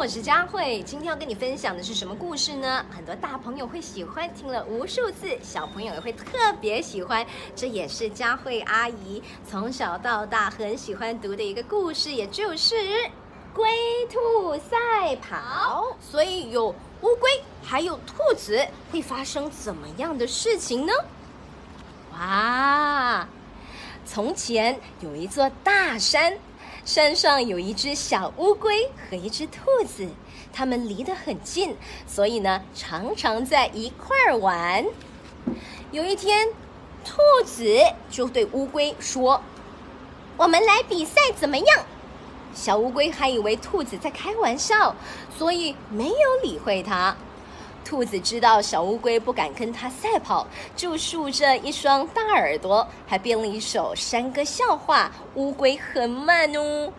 [0.00, 0.82] 我是佳慧。
[0.86, 2.82] 今天要跟你分享的是什么故事呢？
[2.90, 7.24] 很多大朋友会喜欢，听了无数次，小朋友也会特别喜欢。
[7.54, 12.74] 这也是佳慧阿姨从小到大很喜欢读的一个故事，也就是
[13.52, 13.68] 《龟
[14.10, 15.84] 兔赛跑》。
[16.00, 17.30] 所以有乌龟，
[17.62, 20.94] 还有兔子，会发生怎么样的事情呢？
[22.14, 23.28] 哇！
[24.06, 26.32] 从前有一座大山。
[26.92, 30.08] 山上有一只小乌龟和一只兔子，
[30.52, 34.84] 它们离得很近，所以呢，常常在一块儿玩。
[35.92, 36.48] 有一天，
[37.04, 37.64] 兔子
[38.10, 39.40] 就对乌龟说
[40.36, 41.66] ：“我们来比赛怎么样？”
[42.52, 44.96] 小乌龟还以为兔子在开玩笑，
[45.38, 47.16] 所以没有理会它。
[47.90, 56.92] 兔子知道小乌龟不敢跟它赛跑，就竖着一双大耳朵，还编了一首山歌笑话：乌龟很慢哦，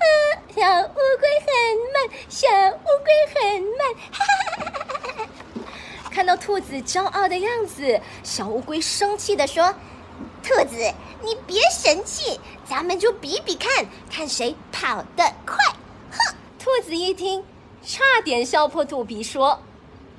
[0.00, 0.04] 啊，
[0.52, 5.24] 小乌龟很慢，小乌龟很慢，哈哈哈哈哈
[5.62, 6.10] 哈！
[6.10, 9.72] 看到兔子骄傲的样子，小乌龟生气地说
[10.42, 15.56] ：“兔子，你别生气，咱们就比比看，看谁跑得快。”
[16.10, 16.34] 哼！
[16.58, 17.44] 兔子一听，
[17.84, 19.56] 差点笑破肚皮，说。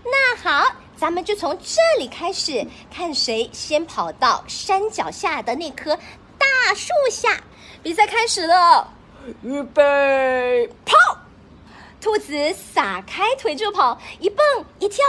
[0.05, 5.95] 那好，咱们就从这里开始，看谁先跑到山脚下的那棵
[6.37, 7.41] 大树下。
[7.81, 8.87] 比赛开始了，
[9.41, 10.95] 预备，跑！
[11.99, 14.45] 兔子撒开腿就跑，一蹦
[14.79, 15.05] 一跳，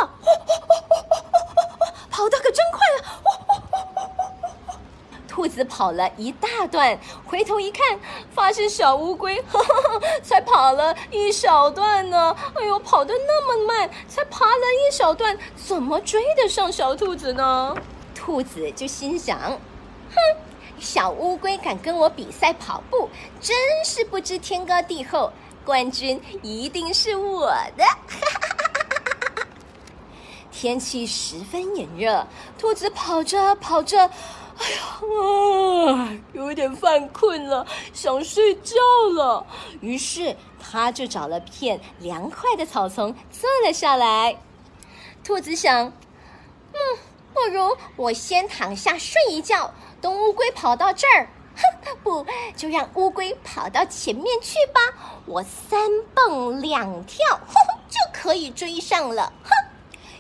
[2.11, 3.20] 跑得可真快啊！
[5.45, 8.00] 兔子跑了一大段，回头一看，
[8.34, 9.45] 发现小乌龟
[10.25, 12.34] 才跑了一小段呢。
[12.55, 17.77] 哎呦，跑得那么慢，才爬了一小段，怎么追得上小兔子呢？
[18.14, 20.17] 兔子就心想：哼，
[20.81, 25.31] 小乌龟敢跟我比赛跑步，真是不知天高地厚，
[25.62, 27.84] 冠军一定是我的。
[30.51, 32.27] 天气十分炎热，
[32.58, 34.11] 兔子跑着跑着。
[34.59, 38.77] 哎呀，啊，有点犯困了，想睡觉
[39.15, 39.45] 了。
[39.81, 44.37] 于是他就找了片凉快的草丛坐了下来。
[45.25, 45.87] 兔子想，
[46.73, 46.79] 嗯，
[47.33, 52.27] 不如我先躺下睡一觉，等乌龟跑到这儿， 哼，不
[52.57, 54.81] 就让乌龟跑到前面去吧。
[55.27, 55.81] 我三
[56.14, 57.55] 蹦两跳，哼，
[57.91, 59.33] 就可以追上了。
[59.43, 59.51] 哼，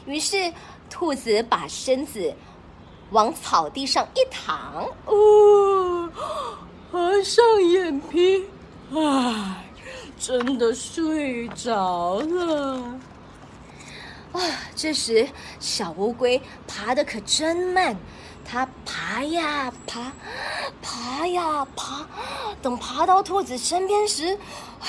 [0.06, 0.52] 于是
[0.90, 2.34] 兔子把身子。
[3.10, 6.10] 往草地上一躺，哦，
[6.90, 8.44] 合上眼皮，
[8.92, 9.64] 唉，
[10.18, 12.76] 真的睡着了。
[14.32, 14.40] 啊，
[14.74, 15.28] 这时
[15.60, 17.96] 小乌龟爬的可真慢，
[18.44, 20.12] 它爬呀爬，
[20.82, 22.04] 爬呀爬，
[22.60, 24.36] 等爬到兔子身边时，
[24.80, 24.88] 哎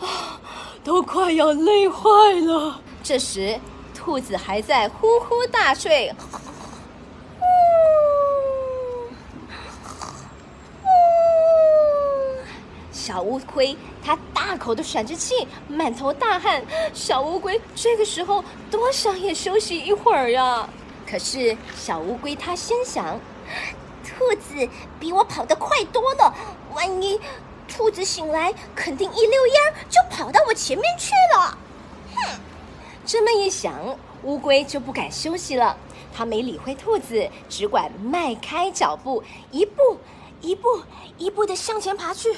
[0.00, 0.40] 呦，啊，
[0.82, 2.08] 都快要累坏
[2.40, 2.80] 了。
[3.02, 3.60] 这时
[3.94, 6.10] 兔子还在呼呼大睡。
[13.14, 16.60] 小乌龟，它大口的喘着气，满头大汗。
[16.92, 18.42] 小乌龟这个时候
[18.72, 20.68] 多想也休息一会儿呀。
[21.08, 23.16] 可是小乌龟它先想，
[24.02, 26.34] 兔子比我跑得快多了，
[26.74, 27.20] 万一
[27.68, 31.56] 兔子醒来，肯定一溜烟就跑到我前面去了。
[32.16, 32.40] 哼，
[33.06, 35.76] 这么一想，乌龟就不敢休息了。
[36.12, 39.22] 它没理会兔子，只管迈开脚步，
[39.52, 40.00] 一步
[40.44, 40.82] 一步
[41.16, 42.28] 一步的向前爬去。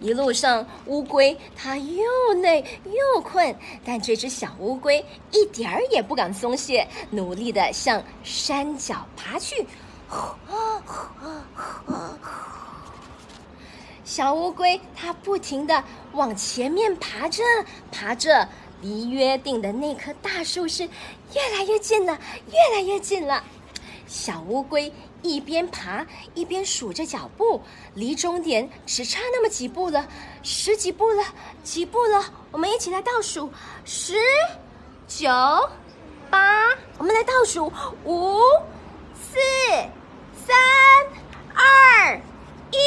[0.00, 9.66] 一路上，乌龟它又累又困，但这只小乌龟一点儿也不敢松懈，努力的向山脚爬去。
[14.04, 17.42] 小乌龟它不停的往前面爬着，
[17.90, 18.48] 爬着，
[18.80, 22.16] 离约定的那棵大树是越来越近了，
[22.52, 23.42] 越来越近了。
[24.08, 24.90] 小乌龟
[25.22, 26.04] 一边爬
[26.34, 27.62] 一边数着脚步，
[27.94, 30.08] 离终点只差那么几步了，
[30.42, 31.22] 十几步了，
[31.62, 32.24] 几步了。
[32.50, 33.52] 我们一起来倒数：
[33.84, 34.14] 十、
[35.06, 35.28] 九、
[36.30, 36.70] 八。
[36.96, 37.70] 我们来倒数：
[38.04, 38.40] 五、
[39.14, 39.38] 四、
[40.46, 40.56] 三、
[41.54, 42.16] 二、
[42.72, 42.78] 一。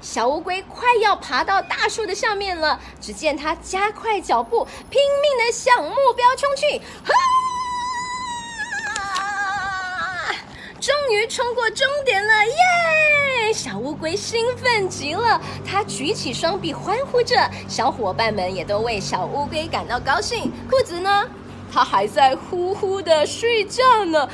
[0.00, 6.82] 小乌龟快要爬到大树的上面了，只见它加快脚步，拼命的向目标冲去。
[10.82, 13.52] 终于冲过终点了，耶！
[13.52, 17.36] 小乌龟兴奋极了，它举起双臂欢呼着。
[17.68, 20.50] 小伙伴们也都为小乌龟感到高兴。
[20.68, 21.30] 兔子呢？
[21.72, 24.28] 它还在呼呼的睡觉呢。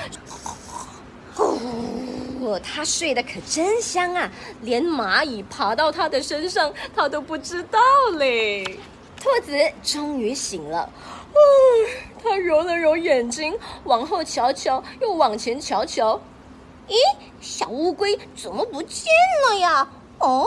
[1.37, 4.31] 哦，它睡得可真香啊，
[4.63, 7.79] 连蚂蚁爬到它的身上，它都不知道
[8.17, 8.65] 嘞。
[9.21, 9.53] 兔子
[9.83, 10.89] 终于醒了，
[11.35, 11.39] 哦，
[12.23, 13.55] 它揉了揉眼睛，
[13.85, 16.19] 往后瞧瞧，又往前瞧瞧。
[16.89, 16.95] 咦，
[17.41, 19.05] 小乌龟怎么不见
[19.49, 19.89] 了呀？
[20.19, 20.47] 哦，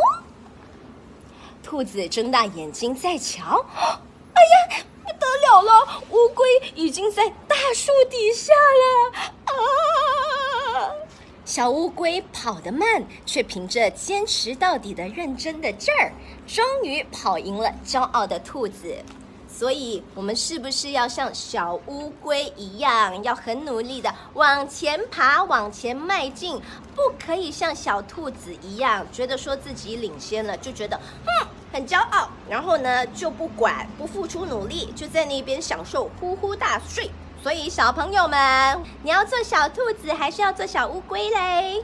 [1.64, 3.64] 兔子睁大眼睛再瞧，
[4.34, 4.42] 哎
[4.76, 6.46] 呀，不得了了，乌龟
[6.76, 9.54] 已经在大树底下了啊！
[11.46, 16.12] 小乌龟跑得慢，却凭着坚持到底的认真的劲儿，
[16.48, 18.96] 终于跑赢了骄傲的兔子。
[19.62, 26.60] 所以，我们是不是要像小乌龟一样，要很努力的往前爬、往前迈进？
[26.96, 37.12] 不可以像小兔子一样，觉得说自己领先了，就觉得哼很骄傲，然后呢就不管、不付出努力，就在那边享受呼呼大睡。
[37.44, 41.84] 所以，小朋友们，你要做小兔子，还是要做小乌龟嘞？